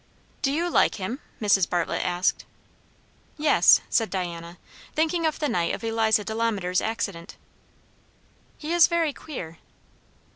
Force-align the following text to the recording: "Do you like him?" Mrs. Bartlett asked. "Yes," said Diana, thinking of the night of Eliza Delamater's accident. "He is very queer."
"Do 0.41 0.51
you 0.51 0.67
like 0.67 0.95
him?" 0.95 1.19
Mrs. 1.39 1.69
Bartlett 1.69 2.03
asked. 2.03 2.43
"Yes," 3.37 3.81
said 3.87 4.09
Diana, 4.09 4.57
thinking 4.95 5.27
of 5.27 5.37
the 5.37 5.47
night 5.47 5.75
of 5.75 5.83
Eliza 5.83 6.23
Delamater's 6.23 6.81
accident. 6.81 7.35
"He 8.57 8.73
is 8.73 8.87
very 8.87 9.13
queer." 9.13 9.59